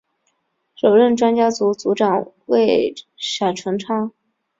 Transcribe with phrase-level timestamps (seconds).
[0.73, 4.11] 首任专家组组长为闪淳昌。